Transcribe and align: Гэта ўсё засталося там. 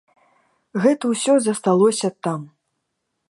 Гэта 0.85 1.05
ўсё 1.11 1.33
засталося 1.47 2.09
там. 2.27 2.41